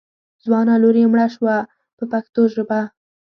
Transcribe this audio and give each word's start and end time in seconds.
ځوانه 0.43 0.73
لور 0.81 0.95
یې 1.01 1.05
مړه 1.11 1.27
شوه 1.35 1.55
په 1.97 2.03
پښتو 2.11 2.41
ژبه. 2.53 2.81